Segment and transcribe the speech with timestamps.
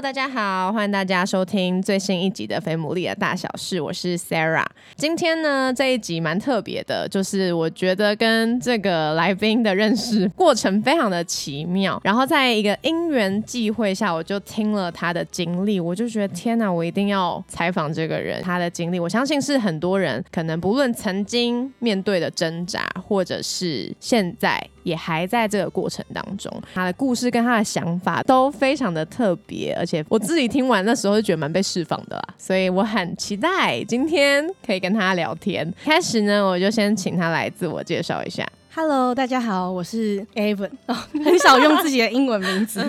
[0.00, 4.64] 大家好，欢迎大家收听最新一集的《肥牡蛎的大小事》，我是 Sarah。
[4.94, 12.00] 今天呢，这一集蛮特别的，就是我觉得跟这个来宾的认识过程非常的奇妙。
[12.04, 18.40] 然后在一个因缘际会下，我就听了他的经历，我就觉得天哪，我一定要采访这个人。
[18.40, 35.70] 他的经历，我相信是很多人可能不论曾经面对的挣扎，或者是现在也还在这个过程当中，他的故事跟他的想法都非常的特别，而且我自己听完那时候就觉得蛮被释放的啦，所以我很期待今天可以跟他聊天。
[35.84, 38.46] 开始呢，我就先请他来自我介绍一下。
[38.74, 42.82] Hello，大家好，我是 Avon， 哦，很少用自己的英文名字。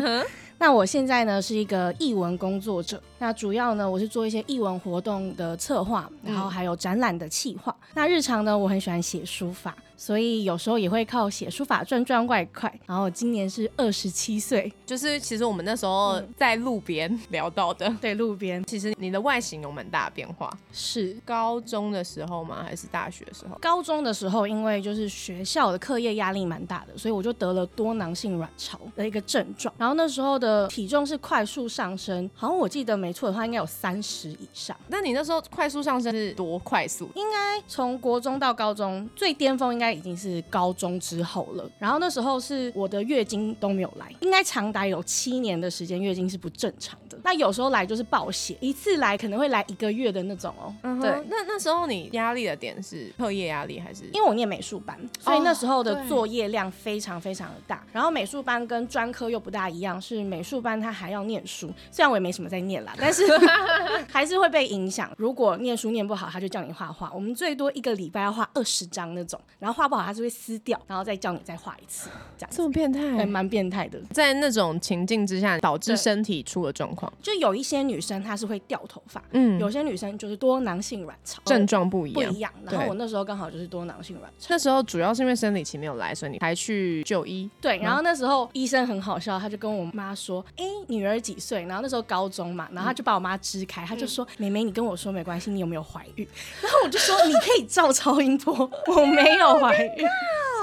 [0.61, 7.75] 那我现在呢是一个译文工作者，那主要呢我是做一些译文活动的策划，然后还有展览的企划。
[7.93, 12.73] 那日常呢我很喜欢写书法，所以有时候也会靠写书法赚赚外快。
[12.85, 20.49] 然后今年是二十七岁，就是其实我们那时候在路边聊到的， 对，路边其实你的外形有蛮大的变化。
[20.71, 22.63] 是高中的时候吗？
[22.63, 23.57] 还是大学的时候？
[23.59, 29.73] 高中的时候，因为就是学校的课业压力蛮大的，所以我就得了多囊性卵巢的一个症状。
[29.77, 34.73] 然后那时候的体重是快速上升，好像我记得没错的话，应该有三十以上。
[34.87, 37.09] 那你那时候快速上升是多快速？
[37.15, 41.69] 应该从国中到高中，最巅峰应该已经是高中之后了。
[41.79, 46.97] 然后那时候是我的月经都没有来，应该长达有七年的时间月经是不正常。
[47.23, 50.73] 那有时候来就是暴血，一次来可能会来一个月的那种哦。
[51.01, 54.03] 对，那那时候你压力的点是课业压力还是？
[54.13, 57.83] 因为我念美术班，所以那时候的作业量非常非常的大。
[57.91, 63.23] 然后美术班跟专科又不大一样，是美术班他还要念书，虽然我也没什么在念啦， 但是
[64.09, 65.09] 还是会被影响。
[65.17, 67.11] 如果念书念不好，他就叫你画画。
[67.13, 73.25] 我们最多一个礼拜要画二十张那种，然后画不好他是会撕掉，然后再叫你再画一次，这样这么变态还？
[73.25, 73.99] 蛮变态的。
[74.11, 77.08] 在那种情境之下，导致身体出了状况。
[77.21, 82.39] 就有一些女生她是会掉头发，嗯，有些女生就是多囊性卵巢症状不一样不一。
[82.39, 82.51] 样。
[82.65, 84.47] 然后我那时候刚好就是多囊性卵巢。
[84.49, 87.49] 那时候主要是因为生理期没有来，所以你还去就医。
[87.61, 96.27] 对，然后那时候医生很好笑，他就跟我妈说：“哎、女儿几岁？”然后那时候高中嘛，然后他就把我妈支开，他就说：“妹妹，你跟我说没关系，你有没有怀孕？”
[96.61, 98.53] 然后我就说：“你可以照超音波，
[98.87, 100.05] 我没有怀孕。”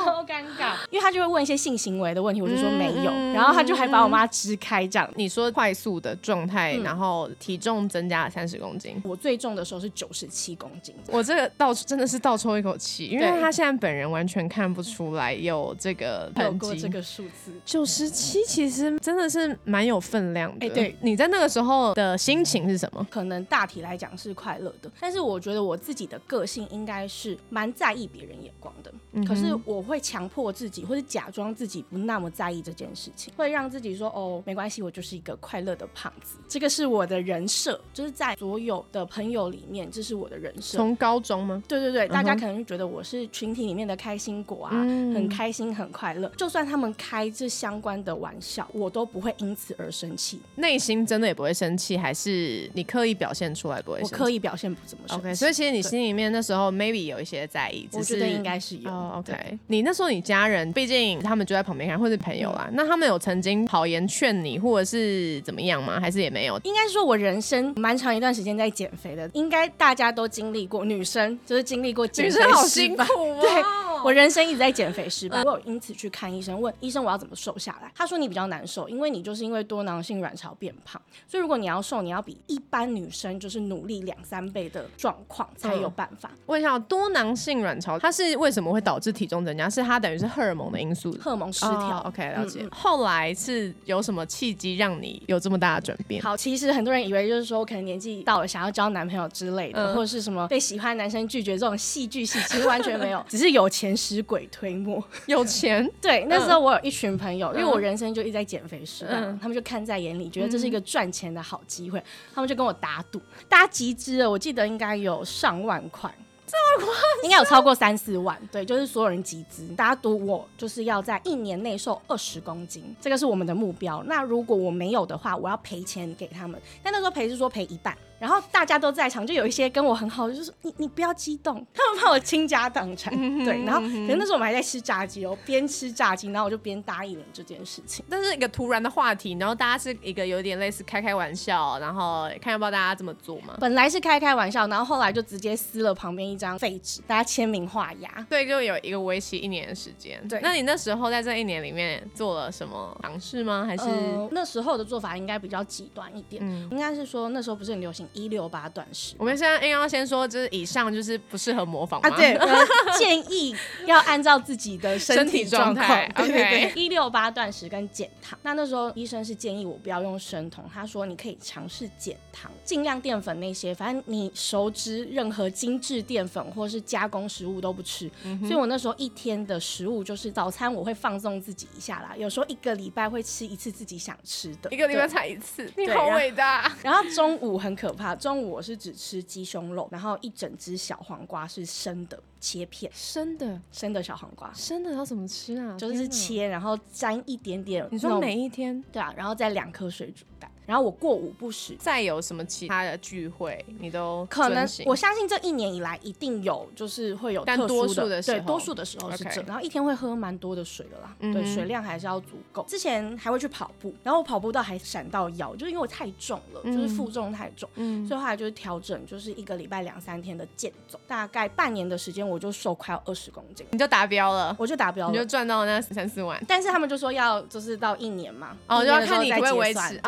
[0.05, 5.11] 超尴尬，因为他就会问一些性行为的问题，我就说没有，然后他就还把我妈支开这样。
[5.17, 9.01] 你说快速的状态，嗯然后体重增加了三十公斤。
[9.05, 16.59] 我最重的时候是九十七公斤，我这个倒真的是倒抽一口气，因为他现在本人完全看不出来有这个有痕迹。
[16.59, 17.53] 过这个数字。
[17.65, 20.67] 九十七其实真的是蛮有分量的。
[20.67, 23.07] 哎对，你在那个时候的心情是什么？
[23.11, 28.93] 可能大体来讲是快乐的，但是我觉得我自己的个性应该是蛮在意别人眼光的。
[29.25, 36.26] 可是我会强迫自己，或者假装自己不那么在意这件事情，会让自己说哦没关系，我就是一个快乐的胖子。
[36.49, 40.79] 这个是我的人设，就是在所有的朋友里面，这是我的人设。
[40.79, 41.63] 从高中吗？
[41.67, 46.29] 对对对，大家可能就觉得我是群体里面的开心果啊，嗯很开心很快乐。
[46.37, 50.41] 就算他们开这相关的玩笑，我都不会因此而生气。
[50.55, 54.15] 内心真的也不会生气，还是你刻意表现出来不会我生气？
[54.15, 55.27] 刻意表现不怎么生气。
[55.27, 58.91] OK，所以其实你心里面那时候 maybe 有一些在意，我觉得应该是有。
[59.17, 65.99] ，OK，你那时候你家人，毕竟他们就在旁边看，或是朋友啦，那他们有曾经好言劝你，或者是怎么样吗？
[65.99, 66.59] 还是也没有？
[66.65, 73.05] 应该说，我人生蛮长一段时间在减肥的，应该大家都经历过，女生就是经历过减肥失败。
[73.05, 73.51] 哦对，
[74.05, 77.91] 我人生一直在减肥失败，我有因此去看医生，问医生我要怎么瘦下来。
[77.95, 86.31] 他说你比较难受，因为你就是因为多囊性卵巢变胖，所以如果你要瘦，你要比一般女生就是努力两三倍的状况才有办法。
[86.47, 89.69] 问一下，多囊性卵巢它是为什么会导致体重增加？
[89.69, 91.99] 是它等于是荷尔蒙的因素荷尔蒙失调。
[91.99, 92.67] 哦 OK，了解。
[92.71, 96.23] 后来是有什么契机让你有这么大的转变？
[96.23, 105.03] 好，其实很多人以为就是说，我可能年纪到了想要交男朋友之类的，嗯或者是什么被喜欢的男生拒绝这种戏剧性，其实 完全没有，只是有钱使鬼推磨。
[105.27, 112.03] 有钱， 对，那时候我有一群朋友，因为嗯我人生就一直在减肥失败，嗯他们就看在眼里，觉得这是一个赚钱的好机会，
[112.35, 116.13] 他们就跟我打赌，大家集资了，我记得应该有上万块。
[116.47, 116.95] 这么夸
[117.25, 124.03] 应该有超过三四万，对，就是所有人集资，大家赌我就是要在一年内瘦二十公斤，这个是我们的目标。
[124.07, 126.61] 那如果我没有的话，我要赔钱给他们。
[126.83, 133.15] 但那时候赔是说赔一半，然后大家都在场，就有一些跟我很好的，就是你你不要激动， 他们怕我倾家荡产。
[133.45, 138.05] 对，然后可能那时候我们还在吃炸鸡哦，边吃炸鸡，然后我就边答应了这件事情。
[138.11, 143.55] 但是一个突然的话题，然后大家是一个有点类似开开玩笑，然后看要不要大家这么做嘛。
[143.61, 148.27] 本来是开开玩笑，然后后来就直接撕了旁边一张废纸，大家签名画押。
[148.31, 150.27] 对，就有一个为期一年的时间。
[150.29, 153.65] 对，那你那时候在这一年里面做了什么尝试吗？
[153.67, 153.85] 还是
[154.31, 156.43] 那时候的做法应该比较极端一点？
[156.43, 159.15] 嗯，应该是说那时候不是很流行一六八断食。
[159.19, 162.11] 我们现在应该要先说，就是以上就是不适合模仿啊。
[162.11, 162.39] 对，
[162.99, 163.55] 建议
[163.87, 166.11] 要按照自己的身体状态。
[166.17, 168.39] OK，一六八断食跟减糖。
[168.43, 178.11] 那那时候医生是建议我不要用生酮，他说你可以尝试减糖，尽量淀粉那些，反正你熟知任何精致淀粉或是加工食物都不吃。
[178.41, 186.73] 所以我那时候一天的食物就是早餐我会放纵自己一下啦，有时候一个礼拜会吃一次自己想吃的，一个礼拜才一次，你好伟大。
[186.83, 192.23] 然后中午很可怕，中午我是只吃鸡胸肉，然后一整只小黄瓜是生的。
[192.39, 195.77] 切片生的生的小黄瓜，生的要怎么吃啊？
[195.77, 197.85] 就是切，然后沾一点点。
[197.91, 198.81] 你说每一天？
[198.93, 200.49] 对啊，然后再两颗水煮蛋。
[200.67, 204.67] 然后我过午不食，再有什么其他的聚会，你都可能。
[204.85, 209.43] 我相信这一年以来一定有，就是会有特殊的，对，多数的时候是这。
[209.43, 212.65] 然后一天会喝蛮多的水的啦，对，水量还是要足够。
[212.69, 218.07] 之前还会去跑步，然后我跑步到还闪到腰，就是因为我太重了，就是负重太重，嗯。
[218.07, 226.43] 所以后来就是调整，就是一个礼拜两三天的健走，大概半年的时间我就瘦快要二十公斤，你就达标了，我就达标了，你就赚到那三四万。
[226.49, 230.01] 但是他们就说要就是到一年嘛，哦，就要看你会不会维持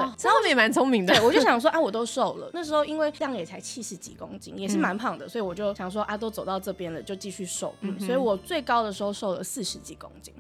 [0.49, 0.51] 啊。
[0.51, 2.51] 也蛮聪明的，对，我就想说啊，我都瘦了。
[2.55, 7.75] 那时候因为量也才七十几公斤，也是蛮胖的，所以我就想说啊，都走到这边了，就继续瘦。
[7.83, 10.33] 嗯，所以我最高的时候瘦了四十几公斤。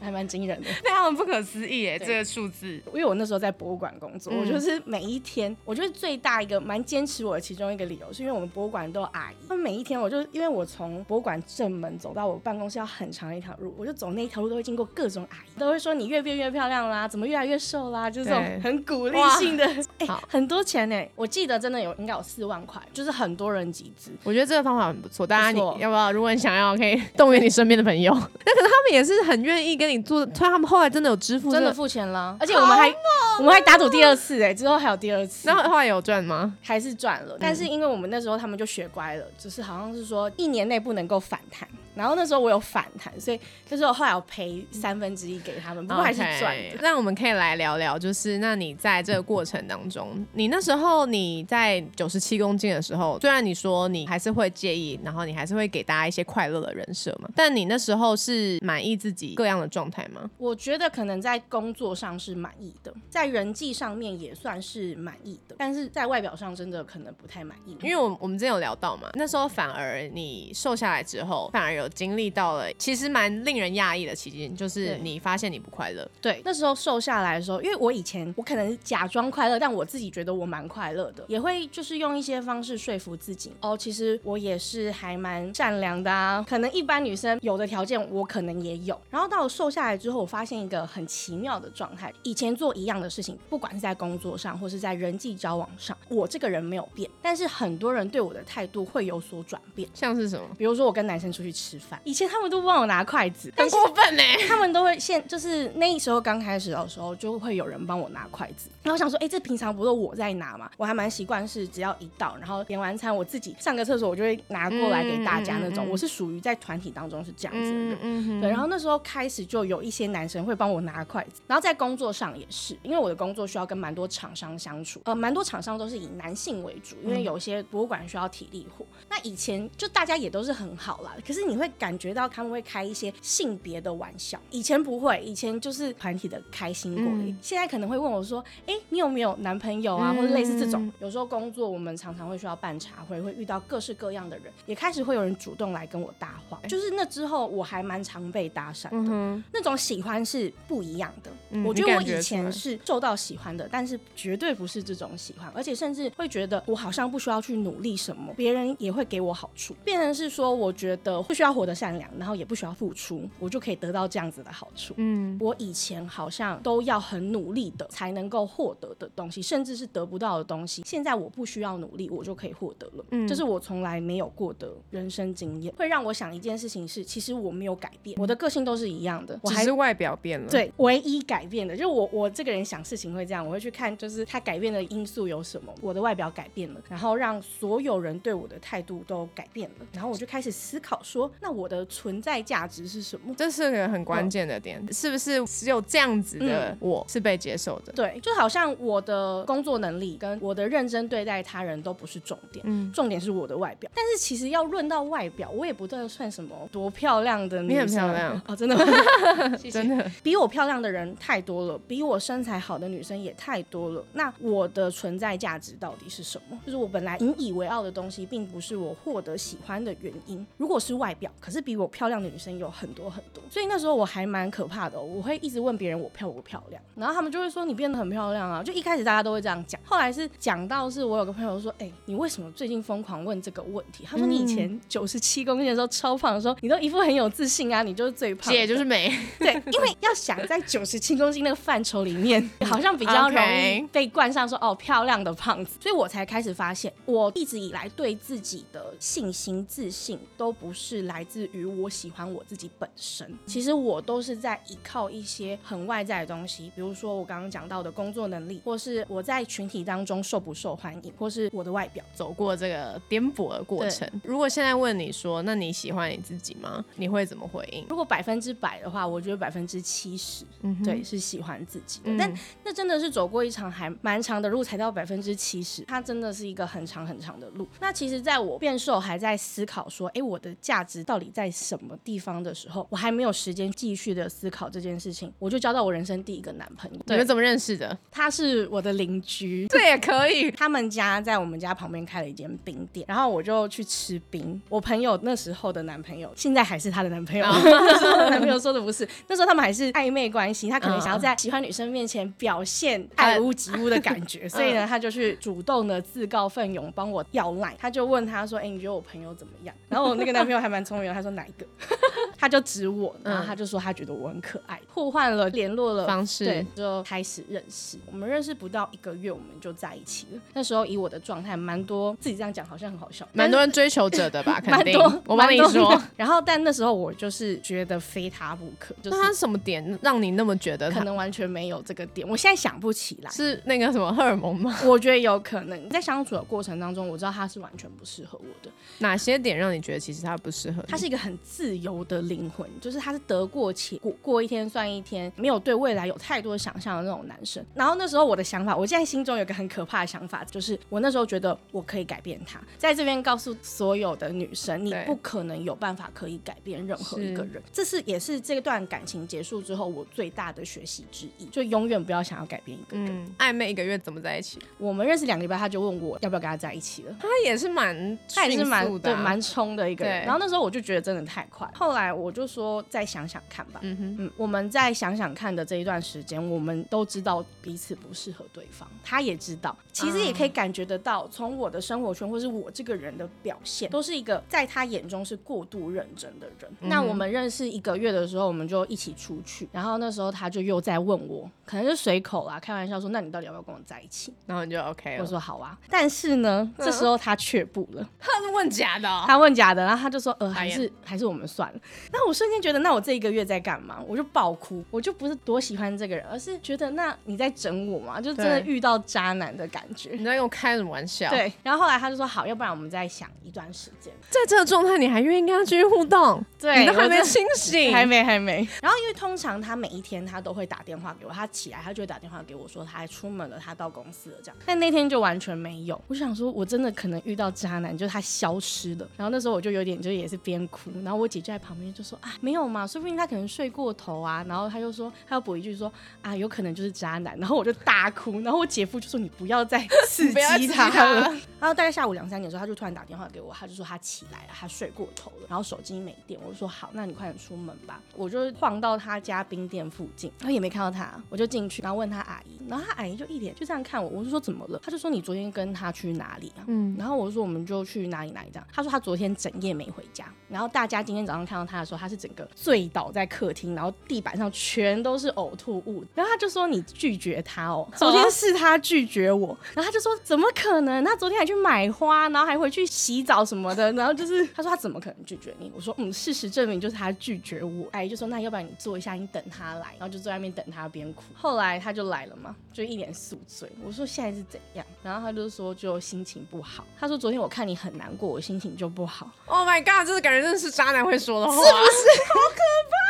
[0.00, 2.80] 还蛮惊人的， 非常不可思议哎，这个数字。
[2.92, 19.66] 因为我那时候在博物馆工作，我就是每一天，我觉得最大一个蛮坚持我的其中一个理由，是因为我们博物馆都有阿姨，他们每一天，我就因为我从博物馆正门走到我办公室要很长一条路，我就走那一条路都会经过各种阿姨，都会说你越变越漂亮啦，怎么越来越瘦啦，就是这种很鼓励性的，
[19.98, 24.12] 哎，很多钱呢，我记得真的有应该有四万块，就是很多人集资。
[24.22, 26.12] 我觉得这个方法很不错，大家你要不要？
[26.12, 29.87] 如果你想要，可以动员你身边的朋友， 那可能他们也是很愿意跟。
[29.88, 32.92] 你做，突然他们后来真的有支付，真的付钱了，而且我们还
[33.38, 36.56] 我们还打赌第二次，哎，之后还有第二次，那后来有赚吗？
[36.62, 41.68] 还是赚了，但是因为我们那时候他们就学乖了，就是好像是说一年内不能够反弹。
[41.94, 46.78] 然后那时候我有反弹，所以就是我后来我赔三分之一给他们，不过还是赚的。
[46.80, 60.30] 那我们可以来聊聊，就是那你在这个过程当中，你那时候你在九十七公斤的时候，虽然你说你还是会介意，然后你还是会给大家一些快乐的人设嘛，但你那时候是满意自己各样的状态吗？
[60.38, 67.76] 我觉得可能在工作上是满意的，在人际上面也算是满意的，但是在外表上真的可能不太满意。
[67.82, 71.86] 因为我我们之前有聊到嘛，那时候反而你瘦下来之后，反而有。
[71.98, 76.08] 经历到了其实蛮令人讶异的期间，就是你发现你不快乐。
[76.20, 83.50] 对，那时候瘦下来的时候，因为我以前我可能假装快乐，但我自己觉得我蛮快乐的，也会就是用一些方式说服自己。
[83.60, 86.44] 哦，其实我也是还蛮善良的啊。
[86.48, 88.96] 可能一般女生有的条件，我可能也有。
[89.10, 99.86] 然后到我瘦下来之后，我发现一个很奇妙的状态：以前做一样的事情，不管是在工作上或是在人际交往上，我这个人没有变，但是很多人对我的态度会有所转变。
[99.92, 100.48] 像是什么？
[100.56, 102.00] 比如说我跟男生出去吃饭。
[102.04, 104.22] 以前他们都不帮我拿筷子，很过分呢。
[104.48, 108.70] 他们都会现就是那时候刚开始的时候，就会有人帮我拿筷子。
[108.82, 110.70] 然后我想说，哎，这平常不是我在拿嘛？
[110.78, 115.86] 我还蛮习惯是只要一到，然后点完餐，我自己上个厕所，我就会拿过来给大家那种。
[115.86, 118.40] 我是属于在团体当中是这样子的人。
[118.40, 128.84] 对，然后那时候开始就有一些男生会帮我拿筷子，然后在工作上也是，因为我的工作需要跟蛮多厂商相处，呃，蛮多厂商都是以男性为主，因为有些博物馆需要体力活。
[129.08, 137.34] 那以前就大家也都是很好啦，可是你会感觉到他们会开一些性别的玩笑，以前不会，以前就是团体的开心果。
[137.40, 140.90] 现在可能会问我说：“哎，你有没有男朋友啊？”或者类似这种。
[141.00, 146.58] 有时候工作我们常常会需要办茶会，会遇到各式各样的人，也开始会有人主动来跟我搭话。
[146.68, 149.42] 就是那之后，我还蛮常被搭讪的。
[149.52, 151.30] 那种喜欢是不一样的。
[151.64, 159.74] 我觉得我以前是受到喜欢的，但是绝对不是这种喜欢，而且甚至会觉得我好像不需要去努力什么，别人也会给我好处。
[159.84, 164.94] 变成是说，我觉得不需要活得善良，然后也不需要付出，我就可以得到这样子的好处。
[164.98, 173.04] 嗯，我以前好像都要很努力的才能够获得的东西，甚至是得不到的东西，现在我不需要努力，我就可以获得了。
[173.12, 185.72] 嗯，这是我从来没有过的人生经验，会让我想一件事情是，其实我没有改变，我的个性都是一样的，我还只是外表变了。，对，唯一改变的，就是我我这个人想事情会这样，我会去看，就是他改变的因素有什么。
[185.80, 193.34] 我的外表改变了，然后让所有人对我的态度都改变了，然后我就开始思考说，那我的存在价值是什么？
[193.36, 197.92] 这是个很关键的点，是不是只有这样子的嗯我是被接受的？
[197.92, 203.90] 对，就好像我的工作能力跟我的认真对待他人都不是重点，嗯重点是我的外表。
[203.94, 208.84] 但是其实要论到外表，我也不算算什么多漂亮的女你，很漂亮哦，真的吗？
[209.58, 214.04] 谢谢真的，比我漂亮的人太多了，比我身材好的女生也太多了。
[214.12, 216.58] 那我的存在价值到底是什么？
[216.64, 220.46] 就是我本来引以为傲的东西，并不是我获得喜欢的原因。
[220.56, 228.62] 如果是外表，可是比我漂亮的女生有很多很多，所以那时候我还蛮可怕的哦、我会一直问别人我漂不漂亮，然后他们就会说你变得很漂亮啊。
[228.62, 234.04] 就一开始大家都会这样讲，后来是讲到是我有个朋友说，哎、你为什么最近疯狂问这个问题？
[234.06, 238.52] 他说你以前九十七公斤的时候超胖的时候，你都一副很有自信啊，你就是最胖。
[238.52, 239.07] 姐就是美，
[239.38, 262.04] 对，因为要想在九十七公斤那个范畴里面， 好像比较容易被冠上说哦漂亮的胖子，所以我才开始发现，我一直以来对自己的信心、自信都不是来自于我喜欢我自己本身，其实我都是在依靠一些很外在的东西，比如说我刚刚讲到的工作能力，或是我在群体当中受不受欢迎，或是我的外表。
[262.14, 264.08] 走过这个颠簸的过程。
[264.24, 266.84] 如果现在问你说，那你喜欢你自己吗？
[266.96, 267.84] 你会怎么回应？
[267.88, 272.10] 如果百分之百的话，我觉得百分之七十，嗯对，是喜欢自己的。
[272.10, 277.66] 嗯但那真的是走过一场还蛮长的路才到百分之七十，它真的是一个很长很长的路。
[277.80, 286.98] 那其实，在我变瘦还在思考说，哎，我的价值到底在什么地方的时候，我还没有时间继续的思考这件事情，我就交到我人生第一个男朋友。
[287.06, 287.96] 对你们，怎么认识的？
[288.10, 289.66] 他是我的邻居。
[289.70, 290.50] 这也可以。
[290.50, 294.60] 他们家在我们家旁边开了一间冰店，然后我就去吃冰。
[294.68, 297.46] 我朋友那时候的男朋友，现在还是她的男朋友。
[297.64, 307.76] 那时候的男朋友说的不是，那时候他们还是暧昧关系，他可能想要在喜欢女生面前表现爱屋及乌的感觉，所以呢，他就去主动的自告奋勇帮我要赖。
[307.78, 311.66] 他就问他说：“哎、你觉得我朋友怎么样？”然后我那个男朋友还蛮聪明的，他说哪一个？
[312.38, 317.98] 他就指我，然后他就说他觉得我很可爱，互换了联络了方式对，就开始认识。
[318.10, 320.40] 我们认识不到一个月，我们就在一起了。
[320.54, 324.58] 那时候以我的状态，蛮多自己这样讲好像很好笑，蛮多人追求者的吧？
[324.64, 326.00] 肯定我帮你说。
[326.16, 332.26] 然后，但那时候我就是觉得非他不可，就那他是什么点让你那么觉得可能完全没有这个点。
[332.28, 334.78] 我现在想不起来，是那个什么荷尔蒙吗？
[334.86, 338.70] 我觉得有可能在相处的过程当中，我知道他是完全不适合我的。
[338.98, 340.88] 哪些点让你觉得其实他不适合你？
[340.88, 347.64] 他是一个很自由的灵魂，就是他是得过且过，过一天算一天，没有对未来有太多想象的那种男生。
[347.74, 357.62] 然后那时候我的想法，我现在心中有个很可怕的想法，就是我那时候觉得我可以改变他，在这边告诉所有的女生，你不可能有办法可以改变任何一个人。
[357.72, 363.06] 这是也是这段感情结束之后我最大的学习之一，就永远不要想要改变一个人。
[363.08, 364.58] 嗯，暧昧一个月怎么在一起？
[364.76, 367.16] 我们认识两个礼拜，他就问我要不要跟他在一起了。
[367.18, 370.24] 他也是蛮他也是蛮对蛮冲的一个人。
[370.24, 373.80] 然后那时候我就觉得真的太快，后来我就说再想想看吧。
[373.82, 386.70] 嗯哼，嗯，我们再想想看的这一段时间，我们都知道彼此不适合对方，他也知道，其实也可以感觉得到，从我的生活圈或是我这个人的表现，都是一个在他眼中是过度认真的人。
[386.80, 394.34] 那我们认识一个月的时候，我们就一起出去，然后那时候他就又在问我，可能是随口啦，开玩笑说，那你到底要不要跟我在一起？
[394.46, 395.28] 然后你就 OK 我。
[395.28, 398.08] 说好啊，但是呢，这时候他却步了。
[398.18, 401.78] 他是问假的哦、他问假的，然后他就说，呃，还是还是我们算了。
[402.10, 404.02] 那我瞬间觉得，那我这一个月在干嘛？
[404.08, 408.18] 我就爆哭，我就不是多喜欢这个人，而是觉得，那你在整我嘛？
[408.18, 410.12] 就真的遇到渣男的感觉。
[410.12, 414.10] 你在跟我开什么玩笑？，对，然后后来他就说好，要不然我们再想一段时间。
[414.30, 416.42] 在这个状态，你还愿意跟他继续互动？
[416.58, 418.66] 对你都还没清醒，还没，还没。
[418.82, 424.56] 然后因为通常他每一天他都会打电话给我，他起来他就会打电话给我说他还出门了，他到公司了这样。
[424.66, 426.00] 但那天就完全没有。
[426.08, 429.08] 我想说，我真的可能遇到渣男，就是他消失了。
[429.16, 434.44] 然后那时候我就有点就也是边哭，然后我姐就在旁边就说啊没有嘛，说不定他可能睡过头啊。
[434.48, 435.92] 然后他就说他要补一句说
[436.22, 437.38] 啊有可能就是渣男。
[437.38, 441.20] 然后我就大哭，然后我姐夫就说你不要再刺激他了。
[441.60, 446.38] 然后大概下午两三点的时候，他就突然打电话给我，他就说他起来了，他睡过头了，然后手机没电。
[446.44, 448.00] 我就说好，那你快点出门吧。
[448.16, 454.80] 我就晃到他家冰店附近，然后也没看到他，我就进去，然后问他阿姨，然后他阿姨就一脸就这样看我，我就说怎么了？
[454.82, 456.64] 他就说你昨天跟他去哪里啊？
[456.66, 458.66] 嗯，然后我就说我们就去哪里哪里这样。
[458.72, 466.04] 他说他昨天整夜没回家，然后大家今天早上看到他的时候，他是整个醉倒在客厅，然后地板上全都是呕吐物。
[466.14, 469.56] 然后他就说你拒绝他哦， 昨天是他拒绝我。
[469.74, 471.04] 然后他就说怎么可能？
[471.04, 473.92] 他昨天还去买花，然后还回去洗澡什么的。
[473.92, 475.70] 然后就是他说他怎么可能拒绝你？
[475.74, 477.86] 我说嗯，事实证明就是他拒绝我。
[477.92, 481.22] 阿姨就说：“那要不然你坐一下，你等他来。”然后就坐在那边等他边哭。
[481.34, 483.70] 后来他就来了嘛，就一脸宿醉。
[483.84, 492.22] 我说：“现在是怎样？”然后他就说：“就心情不好。”他说：“昨天我看你很难过，我心情就不好。” Oh my god，这是感觉真的是渣男会说的话，是不是？
[492.24, 492.60] 好可
[492.90, 493.07] 怕！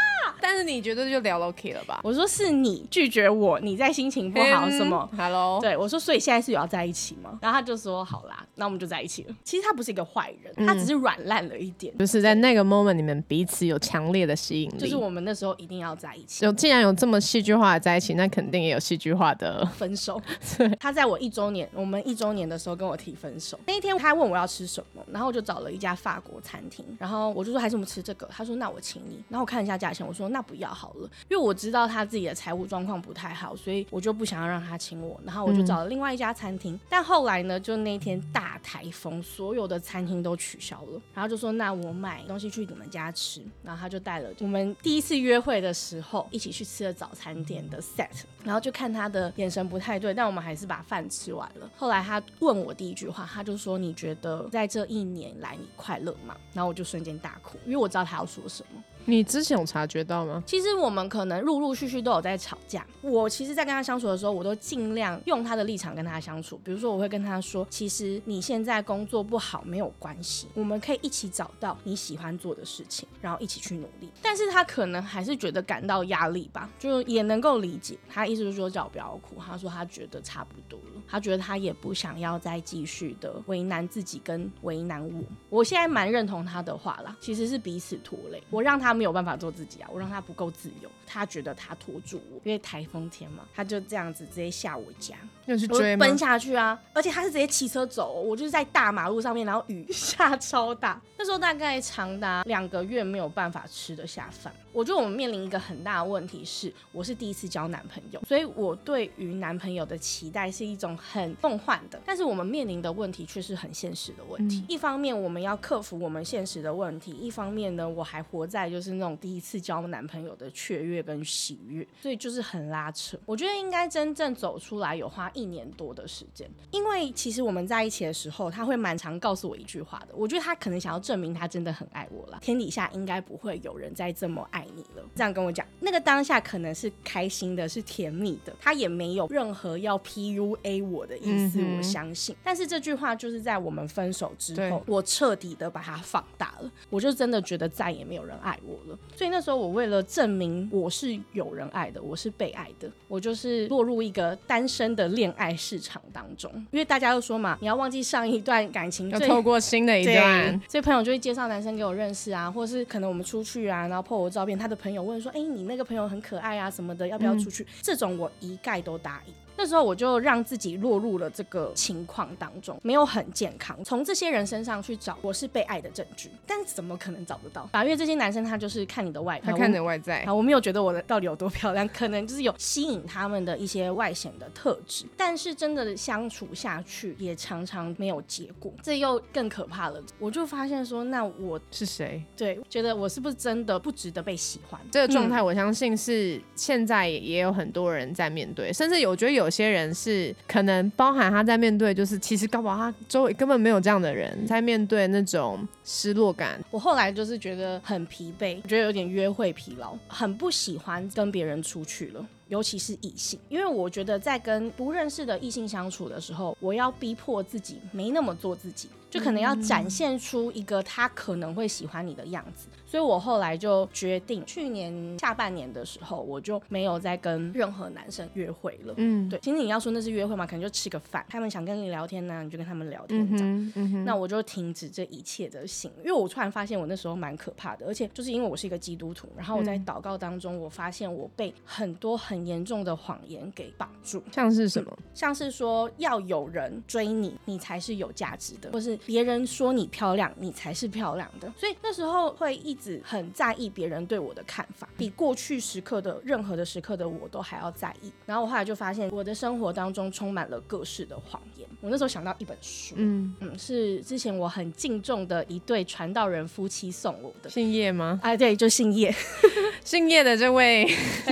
[0.78, 1.99] 你觉得就聊 OK 了吧？
[2.04, 7.37] 我说是你拒绝我，你在心情不好什么？Hello，对我说，所以现在是有要在一起吗？
[7.42, 11.92] 然后他就说：“好啦，那我们就在一起了。”其实他不是一个坏人，他只是软烂了一点。
[11.99, 14.78] 就是在那个 moment 里面，彼此有强烈的吸引力。
[14.78, 16.44] 就是我们那时候一定要在一起。
[16.44, 20.23] 有既然有这么戏剧化的在一起，那肯定也有戏剧化的分手。
[20.56, 23.58] 对他在我一周年，我们一周年的时候跟我提分手。
[23.66, 28.28] 那一天他问我要吃什么，然后我就找了一家法国餐厅，然后我就说还是我们吃这个。
[28.30, 29.25] 他说那我请你。
[29.28, 35.21] 然后我看一下价钱，我说那不要好了，因为我知道他自己的财务状况不太好，所以我就不想要让他请我。
[35.25, 41.01] 然后我就找了另外一家餐厅，但后来呢，就那天大台风，所有的餐厅都取消了。
[41.15, 43.43] 然后就说那我买东西去你们家吃。
[43.63, 48.09] 然后他就带了我们第一次约会的时候一起去吃了早餐店的 set。
[48.45, 51.71] 然后就看他的眼神不太对，但我们还是把饭吃完了。
[51.77, 58.83] 后来他问我第一句话，他就说：“你觉得在这一年来你快乐吗？”然后我就瞬间大哭，因为我知道他要说什么。
[59.09, 60.45] 你之前有察觉到吗？
[60.45, 62.87] 其实我们可能陆陆续续都有在吵架。
[63.00, 66.61] 我其实，在跟他相处的时候，我都尽量用他的立场跟他相处。
[66.62, 77.97] 比如说，我会跟他说：“其实你现在工作不好没有关系，我们可以一起找到你喜欢做的事情，然后一起去努力。”但是他可能还是觉得感到压力吧，就也能够理解。
[78.11, 85.25] 他意思是说叫我不要哭，他说他觉得差不多了，他觉得他也不想要再继续的为难自己跟为难我。
[85.49, 95.17] 我现在蛮认同他的话啦，其实是彼此拖累，我让他没有办法做自己啊，我让他不够自由，他觉得他拖住我，因为台风天嘛，他就这样子直接下我家，
[95.52, 95.97] 要去追？
[95.97, 96.78] 奔下去啊！
[96.93, 104.52] 而且他是直接骑车走，我就是在大马路上面，然后雨 下超大，那时候大概长达两个月没有办法吃得下饭。
[104.71, 114.64] 我觉得我们面临一个很大的问题是，我是第一次交男朋友，所以我对于男朋友的期待是一种很梦幻的，但是我们面临的问题却是很现实的问题。
[114.69, 123.19] 一方面我们要克服我们现实的问题，一方面呢，我还活在就是那种第一次交男朋友的雀跃跟喜悦，所以就是很拉扯。
[123.25, 134.67] 我觉得应该真正走出来有花一年多的时间，因为其实我们在一起的时候，他会蛮常告诉我一句话的，我觉得他可能想要证明他真的很爱我了，天底下应该不会有人再这么爱。
[134.75, 142.37] 你了，这样跟我讲，那个当下可能是开心的，是甜蜜的，他也没有任何要 PUA 我的意思，我相信。
[142.45, 148.99] 但是这句话就是在我们分手之后，我彻底的把它放大了，我就真的觉得再也没有人爱我了。
[149.17, 156.50] 所以那时候我为了证明我是有人爱的，我是被爱的，我就是落入一个单身的恋爱市场当中。
[156.71, 164.58] 因为大家都说嘛，你要忘记上一段感情，要透过新的一段，所以朋友就会介绍男生给我认识啊，或者是可能我们出去啊，然后 po 我照片。
[164.58, 169.32] 他的朋友问说：“哎，你那个朋友很可爱啊，什么的，要不要出去？”这种我一概都答应。
[169.58, 173.76] 那时候我就让自己落入了这个情况当中，没有很健康。
[173.82, 177.68] 从这些人身上去找我是被爱的证据，但怎么可能找得到？
[177.82, 190.00] 因为这些男生他就是看你的外，他看你的外在啊，我没有觉得我的到底有多漂亮，可能就是有吸引他们的一些外显的特质，但是真的相处下去也常常没有结果，这又更可怕了。
[190.21, 192.23] 我就发现说，那我是谁？
[192.36, 194.80] 对，觉得我是不是真的不值得被喜欢？
[194.92, 206.63] 这个状态，我相信是现在也有很多人在面对，甚至有觉得有有些人是可能包含他在面对，就是其实高宝他周围根本没有这样的人在面对那种失落感。
[206.71, 212.23] 我后来就是觉得很疲惫，觉得有点约会疲劳，很不喜欢跟别人出去了。
[212.49, 222.68] 尤其是异性，因为我觉得在跟不认识的异性相处的时候，我要逼迫自己没那么做自己，就可能要展现出一个他可能会喜欢你的样子。
[222.86, 228.94] 所以我后来就决定，去年下半年的时候，我就没有再跟任何男生约会了。
[228.97, 229.38] 嗯，对。
[229.40, 234.04] 其实你要说那是约会嘛，可能就吃个饭，他们想跟你聊天呢，你就跟他们聊天这样。
[234.06, 244.99] 那我就停止这一切的行，因为我突然发现我那时候蛮可怕的，而且就是因为我是一个基督徒，然后我在祷告当中，我发现我被很多很严重的谎言给绑住，像是什么？
[245.12, 251.52] 像是说要有人追你，你才是有价值的，或是别人说你漂亮，你才是漂亮的。
[251.56, 258.13] 所以那时候会一直很在意别人对我的看法，比过去时刻的任何的时刻的我都还要在意。
[258.26, 261.69] 然后我后来就发现，我的生活当中充满了各式的谎言。
[261.80, 268.19] 我那时候想到一本书，嗯嗯，是之前我很敬重的一对传道人夫妻送我的，姓叶吗？
[268.23, 269.15] 哎，对，就姓叶，
[269.84, 270.84] 姓叶的这位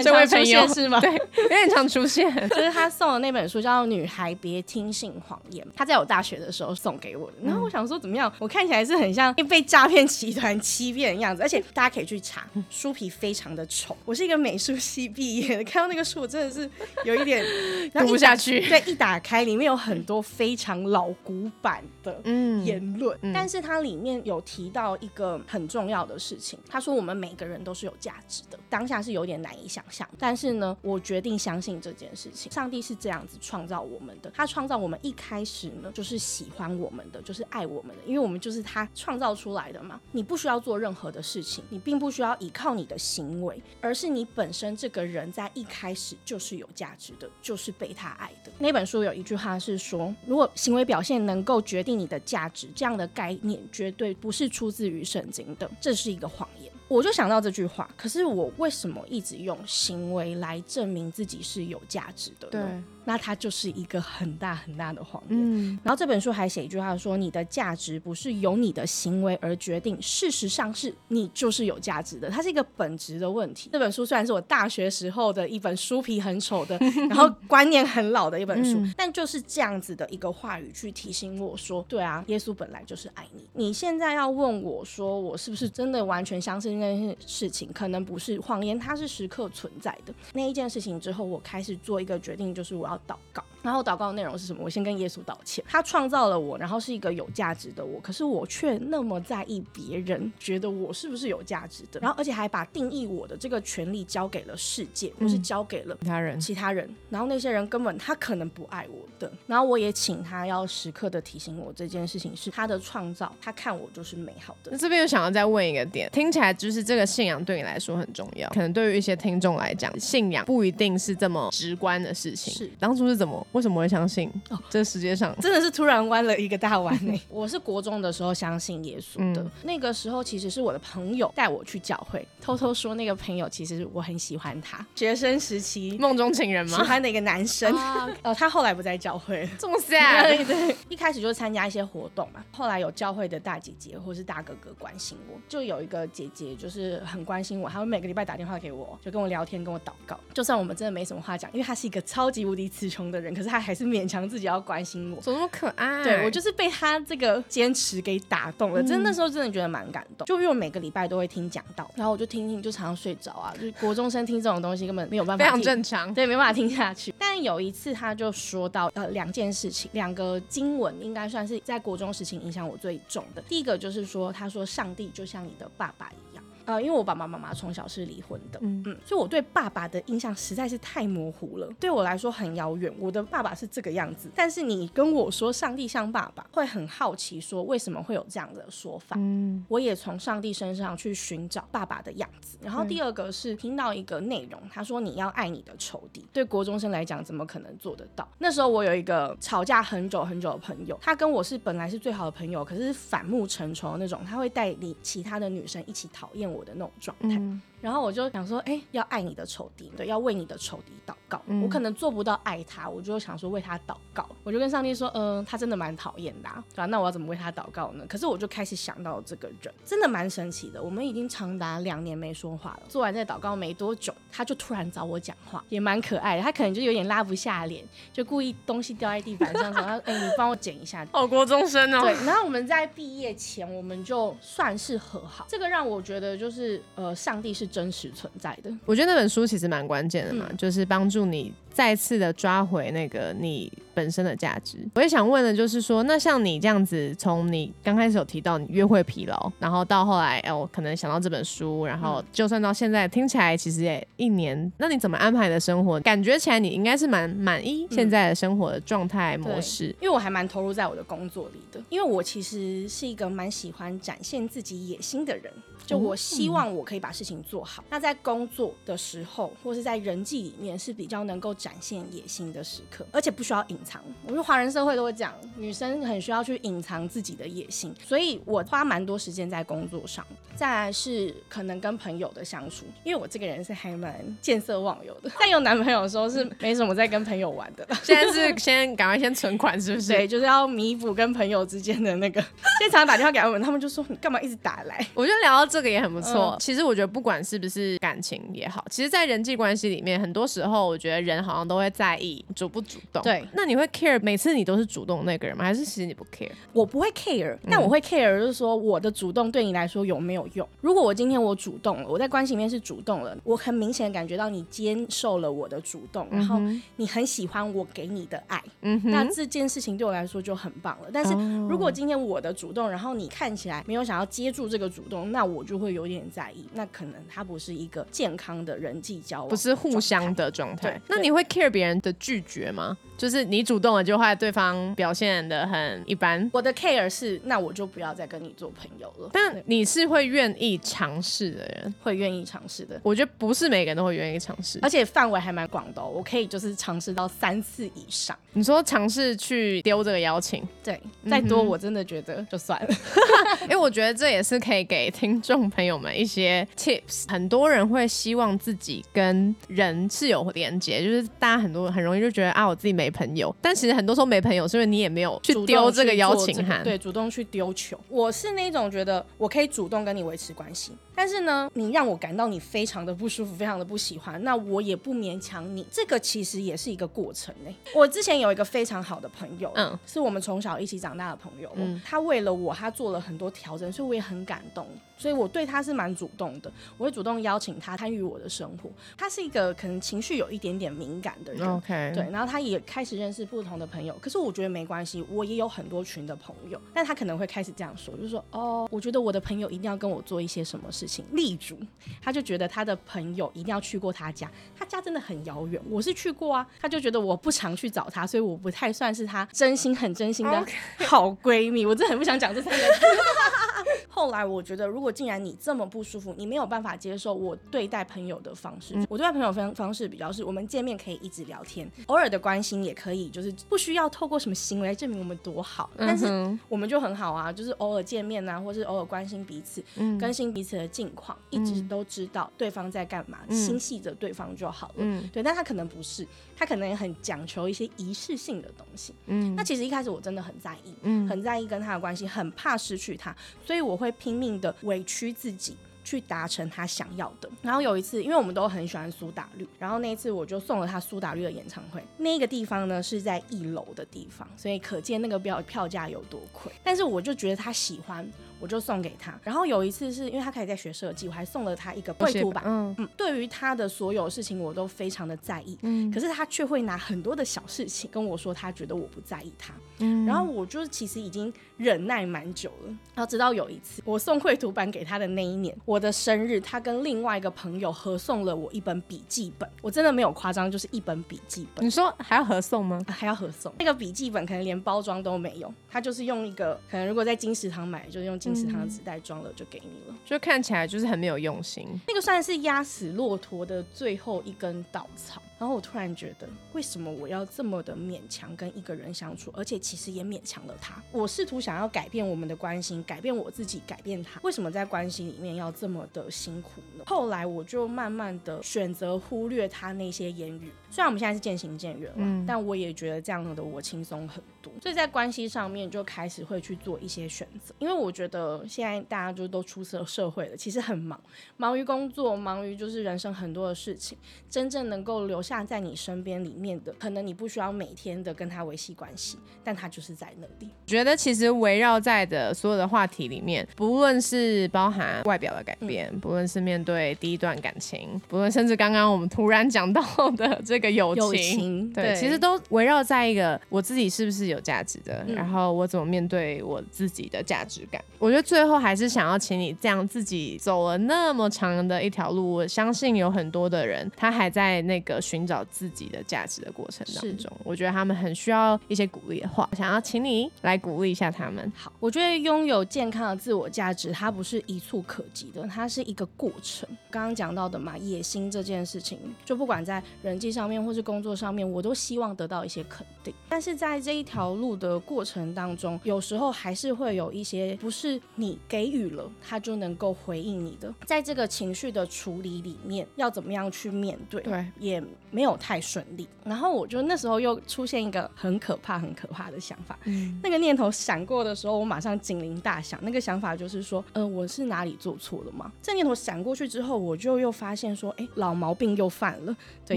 [0.05, 0.65] 这位朋友。
[0.69, 1.01] 是吗？
[1.01, 2.31] 对，有点常出现。
[2.51, 7.37] 就是他送的那本书叫《女孩别听信谎言》，他在我大学的时候送给我的。
[7.43, 8.33] 然后我想说，怎么样？
[8.39, 11.37] 我看起来是很像被诈骗集团欺骗的样。
[11.37, 13.97] 子，而且大家可以去查， 书皮非常的丑。
[14.05, 16.69] 我是一个美术系毕业的，看到那个书我真的是
[17.05, 17.45] 有一点
[17.95, 18.61] 读不下去。
[18.69, 22.21] 对，一打开里面有很多非常老古板的
[22.65, 28.59] 言论，但是它里面有提到一个很重要的事情，他说我们每个人都是有价值的。
[28.69, 32.51] 当下是有点难以想象，但是呢，我决定相信这件事情。
[32.51, 40.01] 上帝是这样子创造我们的，他创造我们一开始呢就是喜欢我们的，就是爱我们的，因为我们就是他创造出来的嘛。
[40.13, 48.53] 你不需要做任何的事情，你并不需要依靠你的行为，而是你本身这个人在一开始就是有价值的，就是被他爱的。
[48.59, 56.73] 那本书有一句话是说，如果行为表现能够决定你的价值，这样的概念绝对不是出自于圣经的，这是一个谎言。
[56.89, 62.85] 我就想到这句话，可是我为什么一直用行为来证明自己是有价值的呢？
[63.09, 65.39] 那它就是一个很大很大的谎言。
[65.41, 73.71] 嗯，然后这本书还写一句话说：“你的价值不是由你的行为而决定，事实上是你就是有价值的。”它是一个本质的问题。
[73.73, 76.77] 这本书虽然是我大学时候的一本书皮很丑的，
[77.09, 87.73] 然后观念很老的一本书，但就是这样子的一个话语去提醒我说：“对啊，耶稣本来就是爱你。”你现在要问我说，我是不是真的完全相信那件事情？
[87.73, 90.13] 可能不是谎言，它是时刻存在的。
[90.35, 93.01] 那一件事情之后，我开始做一个决定，就是我要。
[93.07, 94.63] 祷告，然后祷告的内容是什么？
[94.63, 114.71] 我先跟耶稣道歉，他创造了我，然后是一个有价值的我，可是我却那么在意别人觉得我是不是有价值的，然后而且还把定义我的这个权利交给了世界，或是交给了其他人，其他人，然后那些人根本他可能不爱我的，然后我也请他要时刻的提醒我这件事情是他的创造，他看我就是美好的。
[114.71, 122.55] 那这边又想要再问一个点，听起来就是这个信仰对你来说很重要，可能对于一些听众来讲，信仰不一定是这么直观的事情。
[122.55, 122.71] 是。
[122.79, 123.45] 当初是怎么？
[123.57, 124.31] 为什么会相信？
[124.51, 127.19] 哦，这世界上真的是突然弯了一个大弯呢。
[127.31, 136.77] 我是国中的时候相信耶稣的，那个时候其实是我的朋友带我去教会，偷偷说那个朋友其实我很喜欢他，学生时期梦中情人吗？
[136.77, 137.75] 喜欢的一个男生。
[138.23, 140.37] 哦，他后来不在教会，这么 sad。
[140.47, 150.21] 对，一开始就参加一些活动嘛，后来有教会的大姐姐或是大哥哥关心我，就有一个姐姐就是很关心我，她会每个礼拜打电话给我，就跟我聊天，跟我祷告。
[150.35, 153.17] 就算我们真的没什么话讲，因为他是一个超级无敌词穷的。
[153.17, 156.03] 人，可是他还是勉强自己要关心我，怎么那么可爱？
[156.03, 160.25] 对我就是被他这个坚持给打动了，真的那时候真的觉得蛮感动。
[160.25, 163.53] 就因为我每个礼拜都会听讲道，然后我就听听，就常常睡着啊。
[163.61, 167.13] 就国中生听这种东西根本没有办法，非常正常，对，没办法听下去。
[167.19, 173.43] 但有一次他就说到呃两件事情，两个经文应该算是在国中时期影响我最重的。
[173.43, 176.36] 第一个就是说，他说上帝就像你的爸爸一样。
[176.67, 182.93] 呃，因为我爸爸妈妈从小是离婚的，嗯嗯，所以我对爸爸的印象实在是太模糊了，对我来说很遥远。
[182.99, 189.17] 我的爸爸是这个样子，但是你跟我说上帝像爸爸，会很好奇说为什么会有这样的说法？
[189.19, 192.59] 嗯，我也从上帝身上去寻找爸爸的样子。
[192.61, 196.27] 然后第二个是听到一个内容，他说你要爱你的仇敌。
[196.33, 198.29] 对国中生来讲，怎么可能做得到？
[198.39, 206.56] 那时候我有一个吵架很久很久的朋友，他跟我是本来是最好的朋友，可是反目成仇的那种，他会带领其他的女生一起讨厌我。
[206.57, 207.41] 我的那种状态。
[207.81, 211.41] 然后我就想说，哎，要爱你的仇敌，对，要为你的仇敌祷告。
[211.63, 214.27] 我可能做不到爱他，我就想说为他祷告。
[214.43, 216.87] 我就跟上帝说，嗯，他真的蛮讨厌的，对吧？
[216.87, 218.05] 那我要怎么为他祷告呢？
[218.09, 220.83] 可是我就开始想到这个人，真的蛮神奇的。
[220.83, 222.83] 我们已经长达两年没说话了。
[222.89, 226.43] 做完这祷告没多久，他就突然找我讲话，也蛮可爱的。
[226.43, 232.03] 他可能就有点拉不下脸，就故意东西掉在地板上，说：“哎，你帮我捡一下。”哦，国中生哦。
[232.03, 232.13] 对。
[232.25, 235.47] 然后我们在毕业前，我们就算是和好。
[235.49, 238.71] 这个让我觉得，就是呃，上帝是真实存在的。
[238.85, 244.79] 我觉得那本书其实蛮关键的嘛，就是帮助你再次的抓回那个你本身的价值。
[244.95, 256.01] 我也想问的，就是说，那像你这样子，从你刚开始有提到你约会疲劳，然后到后来，哎，我可能想到这本书，然后就算到现在，听起来其实也一年，那你怎么安排的生活？
[256.01, 265.53] 感觉起来你应该是蛮满意现在的生活的状态模式，因为我还蛮投入在我的工作里的，因为我其实是一个蛮喜欢展现自己野心的人。
[265.85, 267.85] 就我希望我可以把事情做好。
[267.89, 274.01] 那在工作的时候，或是在人际里面是比较能够展现野心的时刻，而且不需要隐藏。
[274.25, 280.25] 我觉得华人社会都会讲，女生很需要去隐藏自己的野心，所以我花蛮多时间在工作上。
[280.55, 287.87] 再来是可能跟朋友的相处，因为我这个人是还蛮见色忘友的， 在有男朋友的时候是没什么在跟朋友玩的。
[288.03, 290.13] 现在是先赶快先存款，是不是？
[290.13, 292.43] 对，就是要弥补跟朋友之间的那个。
[292.79, 295.07] 经常打电话给他们，他们就说你干嘛一直打来？
[295.15, 295.67] 我觉得聊到。
[295.67, 296.57] 这个也很不错。
[296.61, 303.23] 其实我觉得，不管是不是感情也好，其实，在人际关系里面，很多时候我觉得人好好像都会在意主不主动。
[303.23, 305.65] 对，那你会 care 每次你都是主动那个人吗？
[305.65, 306.51] 还是其实你不 care？
[306.75, 310.69] 我不会 care，但我会 care，就是说我的主动对你来说有没有用？
[310.83, 316.61] 如果我今天我主动了，我在关系里面是主动了，我很明显感觉到你接受了我的主动，然后
[316.97, 318.63] 你很喜欢我给你的爱，
[319.05, 321.09] 那这件事情对我来说就很棒了。
[321.11, 330.27] 但是哦如果今天我的主动，然后你看起来没有想要接住这个主动，那我就会有点在意，那可能他不是一个健康的人际交往，不是互相。
[330.37, 331.01] 的状态对。
[331.09, 332.97] 那你会 care 别人的拒绝吗？
[333.17, 336.51] 就是你主动了，就会对方表现的很一般。
[336.53, 339.31] 我的 care 是，那我就不要再跟你做朋友了。
[339.33, 344.79] 但你是会愿意尝试的人，会愿意尝试的，我觉得不是每个人都会愿意尝试。
[344.83, 348.37] 而且范围还蛮广的、哦，我可以就是尝试到三次以上。
[348.53, 352.89] 你说尝试去丢这个邀请，对，再多我真的觉得就算了。
[353.65, 357.31] 因为我觉得这也是可以给听众朋友们一些 tips。
[357.31, 363.55] 很多人会希望自己跟人是有连接，就是大家很多很容易就觉得啊，我自己没朋友。
[363.61, 366.83] 但其实很多时候没朋友，是因为你也没有去丢这个邀请函。
[366.85, 367.99] 对，主动去丢球。
[368.09, 375.87] 我是那种觉得我可以主动跟你维持关系，但是呢，你让我感到你非常的不舒服，非常的不喜欢，那我也不勉强你。
[375.91, 384.87] 这个其实也是一个过程呢、我之前有一个非常好的朋友，嗯嗯，是我们从小一起长大的朋友，嗯嗯，他为了我，他做了很多调整，所以我也很感动。
[385.17, 388.91] 所以我对他是蛮主动的，我会主动邀请他参与我的生活。
[389.17, 394.17] 他是一个可能情绪有一点点敏感的人，OK，对，然后他也开始认识不同的朋友。
[394.21, 401.25] 可是我觉得没关系，我也有很多群的朋友，但他可能会开始这样说，就是说，哦，我觉得我的朋友一定要跟我做一些什么事情。
[401.33, 401.79] 例如，
[402.23, 410.67] 他就觉得他的朋友一定要去过他家，他家真的很遥远，我是去过啊，他就觉得我不常去找他，所以我不太算是他真心很真心的
[411.07, 411.87] 好闺蜜。
[411.87, 413.07] 我真的很不想讲这三个字。
[414.17, 426.27] 后来我觉得，如果既然你这么不舒服，你没有办法接受我对待朋友的方式，我对待朋友方方式比较是，我们见面可以一直聊天，偶尔的关心也可以，就是不需要透过什么行为来证明我们多好，但是
[426.67, 433.67] 我们就很好啊，就是偶尔见面啊，或是偶尔关心彼此，嗯更新彼此的近况，一直都知道对方在干嘛，嗯。
[433.67, 434.95] 心系着对方就好了。
[434.99, 435.29] 嗯。
[435.31, 436.27] 对，但他可能不是，
[436.57, 439.15] 他可能也很讲求一些仪式性的东西。
[439.27, 445.77] 嗯那其实一开始我真的很在意，嗯很在意跟他的关系，很怕失去他，所以我会拼命的委屈自己。
[446.07, 447.51] 去达成他想要的。
[447.61, 452.01] 然后有一次，因为我们都很喜欢苏打绿，然后那一次我就送了他苏打绿的演唱会。
[452.17, 456.71] 那个地方呢是在一楼的地方，所以可见那个票票价有多贵。
[456.85, 458.25] 但是我就觉得他喜欢，
[458.61, 459.39] 我就送给他。
[459.43, 462.63] 然后有一次是因为他开始在学设计，我还送了他一个绘图板。
[462.67, 469.75] 嗯嗯，对于他的所有事情我都非常的在意，嗯可是他却会拿很多的小事情跟我说，他觉得我不在意他。
[469.99, 481.85] 嗯然后我就其实已经忍耐蛮久了，然后直到有一次我送绘图板给他的那一年，我的生日，他跟另外一个朋友合送了我一本笔记本，我真的没有夸张，就是一本笔记本。
[481.85, 483.01] 你说还要合送吗？
[483.07, 490.17] 啊还要合送那个笔记本，可能连包装都没有，他就是用一个可能如果在金石堂买，就是用金石堂的纸袋装了就给你了。
[490.25, 491.85] 就看起来就是很没有用心。
[492.07, 495.43] 那个算是压死骆驼的最后一根稻草。
[495.59, 501.03] 然后我突然觉得，为什么我要这么的勉强跟一个人相处，而且其实也勉强了他。
[501.11, 504.39] 我试图想要改变我们的关系，改变我自己，改变他。
[504.43, 507.05] 为什么在关系里面要这么的辛苦呢？
[507.07, 510.71] 后来我就慢慢的选择忽略他那些言语。
[510.91, 514.73] 虽然我们现在是渐行渐远了，嗯但我也觉得这样的我轻松很多。
[514.83, 521.21] 所以在关系上面就开始会去做一些选择，因为我觉得现在大家就都出社社会了，其实很忙。
[521.57, 524.17] 忙于工作，忙于就是人生很多的事情，
[524.51, 530.71] 真正能够留下在你身边里面的，可能你不需要每天的跟他维系关系，但他就是在那里。
[530.87, 540.03] 觉得其实围绕在的所有的话题里面，不论是包含外表的改变，不论是面对第一段感情，不论甚至刚刚我们突然讲到
[540.37, 548.03] 的这个友情，友情对，对其实都围绕在一个我自己是不是有价值的，嗯然后我怎么面对我自己的价值感。
[548.19, 561.73] 我觉得最后还是想要请你这样自己走了那么长的一条路，我相信有很多的人他还在那个寻找自己的价值的过程当中，我觉得他们很需要一些鼓励的话，想要请你来鼓励一下他们。
[561.75, 566.89] 好，我觉得拥有健康的自我价值，它不是一触可及的，它是一个过程。
[567.11, 573.35] 刚刚讲到的嘛，野心这件事情，就不管在人际上面或是工作上面，我都希望得到一些肯定。
[573.49, 584.43] 但是在这一条条路的过程当中，有时候还是会有一些不是你给予了他就能够回应你的，在这个情绪的处理里面，要怎么样去面对？
[584.43, 586.27] 对，也没有太顺利。
[586.45, 592.99] 然后我就那时候又出现一个很可怕、很可怕的想法，嗯那个念头闪过的时候，我马上警铃大响。
[593.03, 595.73] 那个想法就是说，呃，我是哪里做错了吗？
[595.83, 599.57] 这念头闪过去之后，我就又发现说，哎，老毛病又犯了。
[599.85, 599.97] 对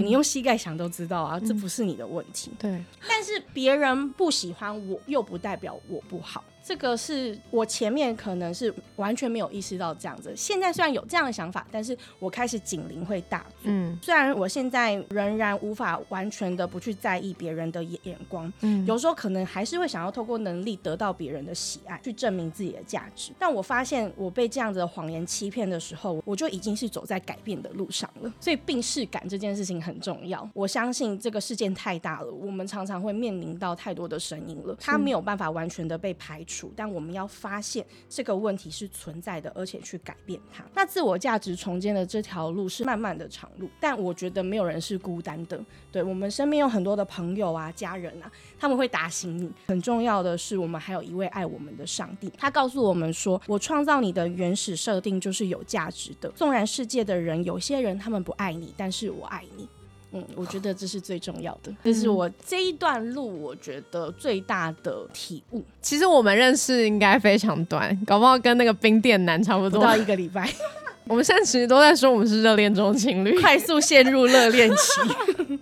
[0.00, 2.50] 你用膝盖想都知道啊，这不是你的问题。
[2.58, 6.42] 对，但是别人不喜欢我，又不代表我不好。
[6.62, 13.62] 这个是我前面可能是完全没有意识到这样子，现在虽然有这样的想法，但是我开始警铃会大作。
[13.64, 23.32] 嗯虽然我现在仍然无法完全的不去在意别人的眼眼光，嗯有时候可能还是会想要透过能力得到别人的喜爱，去证明自己的价值。
[23.38, 28.32] 但我发现我被这样子的谎言欺骗的时候，我就已经是走在改变的路上了。
[28.38, 30.48] 所以病视感这件事情很重要。
[30.54, 40.64] 我相信这个事件太大了，我们常常会面临到太多的声音了，它没有办法完全的被排除，但我们要发现这个问题是存在的，而且去改变它。
[40.74, 45.62] 那自我价值重建的这条路是漫漫的长路，但我觉得没有人是孤单的。
[45.92, 49.50] 对我们身边有很多的朋友啊、家人啊，他们会打醒你。
[49.66, 59.68] 很重要的是，我们还有一位爱我们的上帝，他告诉我们说：“我创造你的原始设定就是有价值的，纵然世界的人有些人他们不爱你，但是我爱你。”
[60.12, 65.62] 嗯，我觉得这是最重要的，这是我这一段路我觉得最大的体悟。
[65.80, 69.80] 其实我们认识应该非常短，搞不好跟那个冰店男差不多。
[69.80, 70.48] 不到一个礼拜，
[71.06, 73.38] 我们现在其实都在说我们是热恋中情侣。
[73.40, 75.00] 快速陷入热恋期。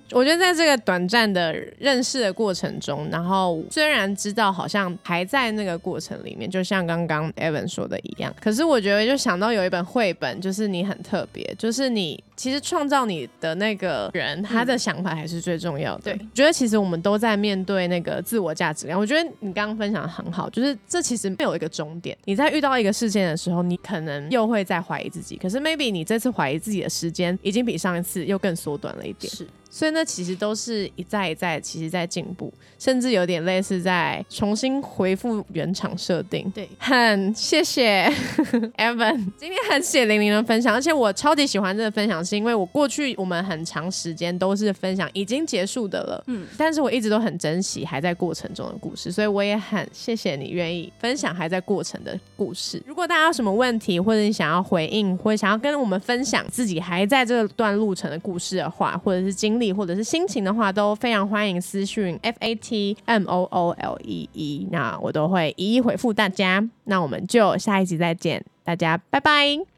[0.12, 16.02] 我觉得在这个短暂的认识的过程中，然后虽然知道好像还在那个过程里面，就像刚刚 Evan 说的一样，可是我觉得就想到有一本绘本，就是你很特别，就是你其实创造你的那个人，他的想法还是最重要的。
[16.04, 18.96] 对我觉得其实我们都在面对那个自我价值感。
[18.96, 22.16] 我觉得你刚刚分享的很好，就是这其实没有一个终点。
[22.26, 29.32] 你在遇到一个事件的时候，你可能又会再怀疑自己，可是 maybe 你这次怀疑自己的时间已经比上一次又更缩短了一点。
[29.32, 36.50] 是，所以呢，其实都是一再一再，其实在进步，甚至有点类似在重新回复原厂设定。
[36.54, 38.10] 对，很谢谢
[38.78, 52.82] Evan，今天很谢谢玲玲的分享，而且我超级喜欢这个分享，是因为我过去我们很长时间都是分享已经结束的了，嗯，但是我一直都很珍惜还在过程中的故事，所以我也很谢谢你愿意分享还在过程的故事。
[52.86, 66.68] 如果大家有什么问题，或者你想要回应，或者想要跟我们分享自己还在这段路程的故事的话，或者是力，或者是心情的话，都非常欢迎私讯 F A T M O O L E E，那我都会一一回复大家。
[66.84, 69.77] 那我们就下一集再见，大家拜拜。